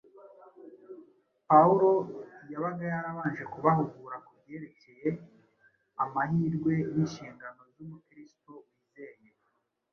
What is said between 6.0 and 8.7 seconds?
amahirwe n’inshingano z’Umukristo